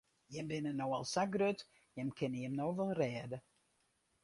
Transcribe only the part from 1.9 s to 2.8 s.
jimme kinne jim no